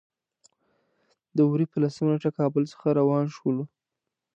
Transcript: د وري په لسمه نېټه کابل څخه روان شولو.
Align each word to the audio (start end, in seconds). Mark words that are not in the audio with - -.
د 1.35 1.37
وري 1.49 1.65
په 1.69 1.77
لسمه 1.83 2.07
نېټه 2.13 2.31
کابل 2.39 2.63
څخه 2.71 2.87
روان 2.99 3.25
شولو. 3.35 3.63